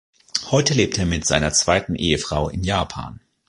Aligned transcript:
Heute 0.49 0.73
lebt 0.73 0.97
er 0.97 1.05
mit 1.05 1.27
seiner 1.27 1.53
zweiten 1.53 1.93
Ehefrau 1.93 2.49
in 2.49 2.63
Japan. 2.63 3.21